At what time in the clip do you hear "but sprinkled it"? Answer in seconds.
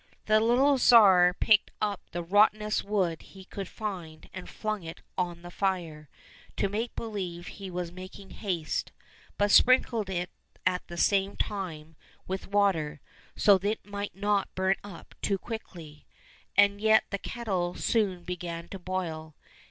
9.37-10.31